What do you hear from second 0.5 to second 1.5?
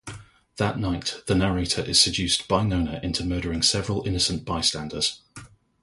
That night, the